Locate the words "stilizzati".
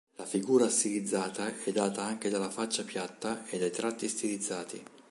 4.09-4.83